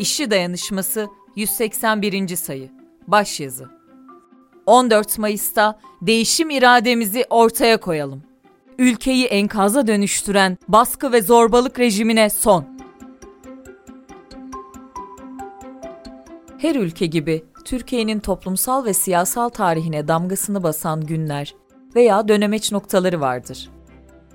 [0.00, 2.36] İşçi Dayanışması 181.
[2.36, 2.70] sayı.
[3.06, 3.68] Başyazı.
[4.66, 8.22] 14 Mayıs'ta değişim irademizi ortaya koyalım.
[8.78, 12.64] Ülkeyi enkaza dönüştüren baskı ve zorbalık rejimine son.
[16.58, 21.54] Her ülke gibi Türkiye'nin toplumsal ve siyasal tarihine damgasını basan günler
[21.94, 23.70] veya dönemeç noktaları vardır.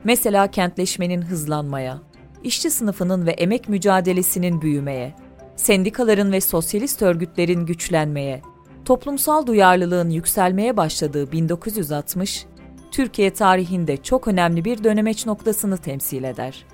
[0.04, 2.02] Mesela kentleşmenin hızlanmaya,
[2.44, 5.25] işçi sınıfının ve emek mücadelesinin büyümeye,
[5.56, 8.42] sendikaların ve sosyalist örgütlerin güçlenmeye,
[8.86, 12.46] toplumsal duyarlılığın yükselmeye başladığı 1960,
[12.92, 16.66] Türkiye tarihinde çok önemli bir dönemeç noktasını temsil eder.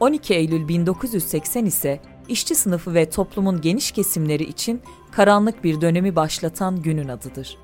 [0.00, 6.82] 12 Eylül 1980 ise işçi sınıfı ve toplumun geniş kesimleri için karanlık bir dönemi başlatan
[6.82, 7.58] günün adıdır.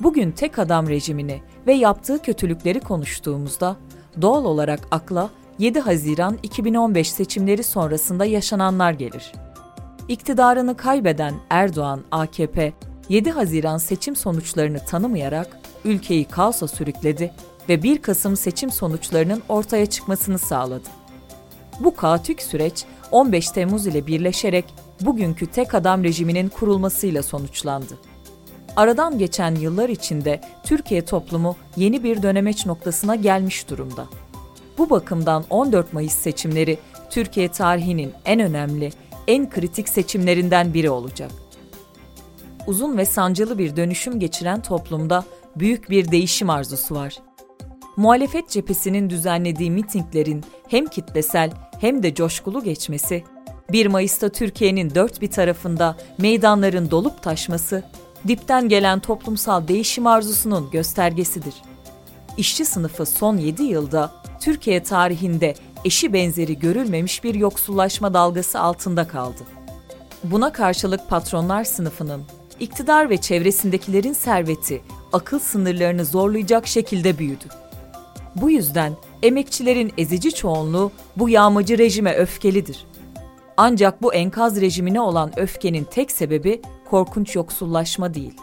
[0.00, 3.76] Bugün tek adam rejimini ve yaptığı kötülükleri konuştuğumuzda
[4.22, 9.32] doğal olarak akla 7 Haziran 2015 seçimleri sonrasında yaşananlar gelir.
[10.08, 12.72] İktidarını kaybeden Erdoğan AKP
[13.08, 17.32] 7 Haziran seçim sonuçlarını tanımayarak ülkeyi kaosa sürükledi
[17.68, 20.88] ve 1 Kasım seçim sonuçlarının ortaya çıkmasını sağladı.
[21.80, 24.64] Bu kaotik süreç 15 Temmuz ile birleşerek
[25.00, 27.98] bugünkü tek adam rejiminin kurulmasıyla sonuçlandı.
[28.76, 34.06] Aradan geçen yıllar içinde Türkiye toplumu yeni bir dönemeç noktasına gelmiş durumda.
[34.78, 36.78] Bu bakımdan 14 Mayıs seçimleri
[37.10, 38.92] Türkiye tarihinin en önemli,
[39.28, 41.30] en kritik seçimlerinden biri olacak.
[42.66, 45.24] Uzun ve sancılı bir dönüşüm geçiren toplumda
[45.56, 47.18] büyük bir değişim arzusu var.
[47.96, 51.50] Muhalefet cephesinin düzenlediği mitinglerin hem kitlesel
[51.80, 53.24] hem de coşkulu geçmesi,
[53.72, 57.82] 1 Mayıs'ta Türkiye'nin dört bir tarafında meydanların dolup taşması,
[58.28, 61.54] dipten gelen toplumsal değişim arzusunun göstergesidir.
[62.36, 65.54] İşçi sınıfı son 7 yılda Türkiye tarihinde
[65.84, 69.42] eşi benzeri görülmemiş bir yoksullaşma dalgası altında kaldı.
[70.24, 72.22] Buna karşılık patronlar sınıfının,
[72.60, 74.80] iktidar ve çevresindekilerin serveti
[75.12, 77.44] akıl sınırlarını zorlayacak şekilde büyüdü.
[78.36, 78.92] Bu yüzden
[79.22, 82.86] emekçilerin ezici çoğunluğu bu yağmacı rejime öfkelidir.
[83.56, 88.34] Ancak bu enkaz rejimine olan öfkenin tek sebebi korkunç yoksullaşma değil.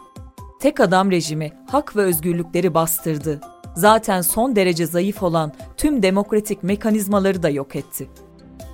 [0.59, 3.41] Tek adam rejimi hak ve özgürlükleri bastırdı.
[3.79, 8.07] Zaten son derece zayıf olan tüm demokratik mekanizmaları da yok etti.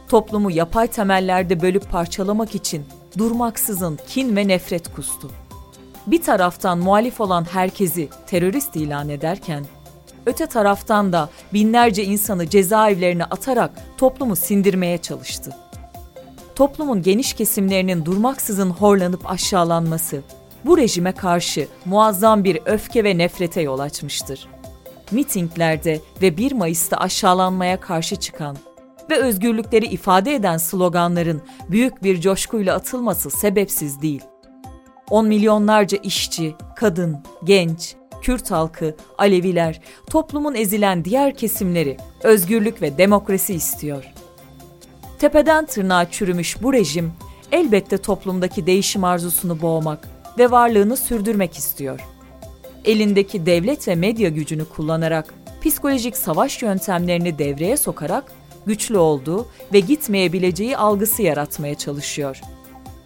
[0.10, 2.86] Toplumu yapay temellerde bölüp parçalamak için
[3.18, 5.32] durmaksızın kin ve nefret kustu.
[6.08, 9.66] Bir taraftan muhalif olan herkesi terörist ilan ederken,
[10.26, 15.56] öte taraftan da binlerce insanı cezaevlerine atarak toplumu sindirmeye çalıştı.
[16.56, 20.22] Toplumun geniş kesimlerinin durmaksızın horlanıp aşağılanması,
[20.66, 24.55] bu rejime karşı muazzam bir öfke ve nefrete yol açmıştır.
[25.12, 28.58] Mitinglerde ve 1 Mayıs'ta aşağılanmaya karşı çıkan
[29.10, 34.22] ve özgürlükleri ifade eden sloganların büyük bir coşkuyla atılması sebepsiz değil.
[35.10, 43.54] On milyonlarca işçi, kadın, genç, Kürt halkı, Aleviler, toplumun ezilen diğer kesimleri özgürlük ve demokrasi
[43.54, 44.04] istiyor.
[45.20, 47.14] Tepeden tırnağa çürümüş bu rejim
[47.52, 52.15] elbette toplumdaki değişim arzusunu boğmak ve varlığını sürdürmek istiyor.
[52.86, 58.32] Elindeki devlet ve medya gücünü kullanarak psikolojik savaş yöntemlerini devreye sokarak
[58.66, 62.42] güçlü olduğu ve gitmeyebileceği algısı yaratmaya çalışıyor.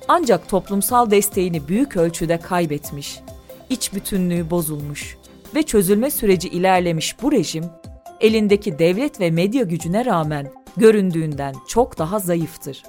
[0.07, 3.19] Ancak toplumsal desteğini büyük ölçüde kaybetmiş,
[3.69, 5.17] iç bütünlüğü bozulmuş
[5.55, 7.65] ve çözülme süreci ilerlemiş bu rejim,
[8.21, 12.83] elindeki devlet ve medya gücüne rağmen göründüğünden çok daha zayıftır.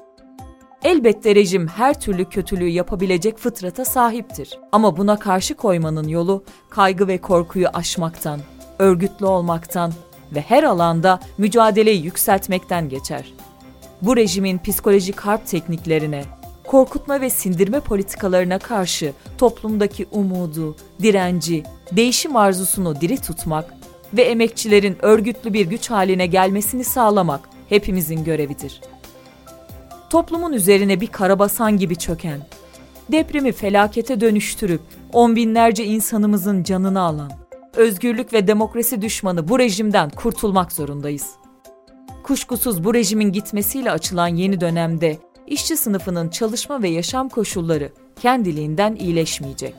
[0.85, 4.59] Elbette rejim her türlü kötülüğü yapabilecek fıtrata sahiptir.
[4.73, 8.41] Ama buna karşı koymanın yolu kaygı ve korkuyu aşmaktan,
[8.79, 9.93] örgütlü olmaktan
[10.35, 13.33] ve her alanda mücadeleyi yükseltmekten geçer.
[14.03, 16.25] Bu rejimin psikolojik harp tekniklerine,
[16.67, 21.63] korkutma ve sindirme politikalarına karşı toplumdaki umudu, direnci,
[21.93, 23.75] değişim arzusunu diri tutmak
[24.15, 28.81] ve emekçilerin örgütlü bir güç haline gelmesini sağlamak hepimizin görevidir.
[30.11, 32.41] Toplumun üzerine bir karabasan gibi çöken,
[33.13, 34.81] depremi felakete dönüştürüp
[35.13, 37.33] on binlerce insanımızın canını alan,
[37.77, 41.27] özgürlük ve demokrasi düşmanı bu rejimden kurtulmak zorundayız.
[42.23, 47.93] Kuşkusuz bu rejimin gitmesiyle açılan yeni dönemde işçi sınıfının çalışma ve yaşam koşulları
[48.23, 49.75] kendiliğinden iyileşmeyecek.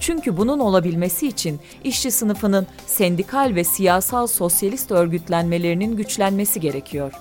[0.00, 7.12] Çünkü bunun olabilmesi için işçi sınıfının sendikal ve siyasal sosyalist örgütlenmelerinin güçlenmesi gerekiyor.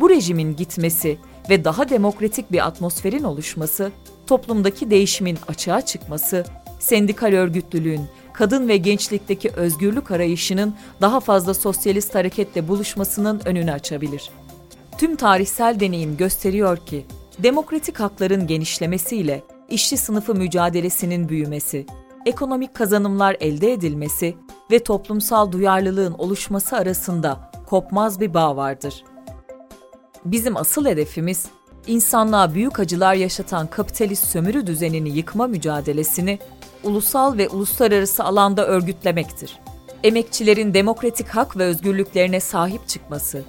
[0.00, 1.18] Bu rejimin gitmesi
[1.50, 3.92] ve daha demokratik bir atmosferin oluşması,
[4.26, 6.44] toplumdaki değişimin açığa çıkması,
[6.80, 8.02] sendikal örgütlülüğün,
[8.32, 14.30] kadın ve gençlikteki özgürlük arayışının daha fazla sosyalist hareketle buluşmasının önünü açabilir.
[14.98, 17.06] Tüm tarihsel deneyim gösteriyor ki
[17.38, 21.86] demokratik hakların genişlemesiyle işçi sınıfı mücadelesinin büyümesi,
[22.26, 24.34] ekonomik kazanımlar elde edilmesi
[24.70, 29.04] ve toplumsal duyarlılığın oluşması arasında kopmaz bir bağ vardır.
[30.24, 31.46] Bizim asıl hedefimiz
[31.86, 36.38] insanlığa büyük acılar yaşatan kapitalist sömürü düzenini yıkma mücadelesini
[36.84, 39.58] ulusal ve uluslararası alanda örgütlemektir.
[40.04, 43.42] Emekçilerin demokratik hak ve özgürlüklerine sahip çıkması,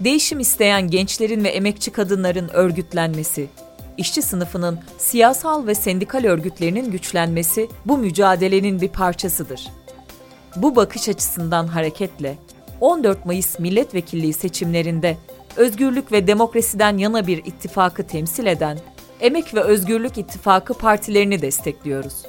[0.00, 3.48] değişim isteyen gençlerin ve emekçi kadınların örgütlenmesi,
[3.96, 9.68] işçi sınıfının siyasal ve sendikal örgütlerinin güçlenmesi bu mücadelenin bir parçasıdır.
[10.56, 12.38] Bu bakış açısından hareketle
[12.80, 15.16] 14 Mayıs milletvekilliği seçimlerinde
[15.56, 18.78] özgürlük ve demokrasiden yana bir ittifakı temsil eden
[19.20, 22.22] Emek ve Özgürlük İttifakı partilerini destekliyoruz.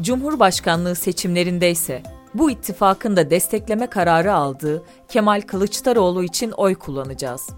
[0.00, 2.02] Cumhurbaşkanlığı seçimlerinde ise
[2.34, 7.50] bu ittifakın da destekleme kararı aldığı Kemal Kılıçdaroğlu için oy kullanacağız.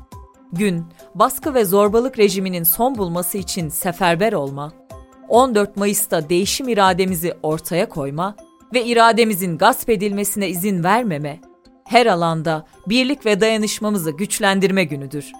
[0.52, 4.72] Gün, baskı ve zorbalık rejiminin son bulması için seferber olma,
[5.28, 8.36] 14 Mayıs'ta değişim irademizi ortaya koyma
[8.74, 11.40] ve irademizin gasp edilmesine izin vermeme,
[11.86, 15.32] her alanda birlik ve dayanışmamızı güçlendirme günüdür.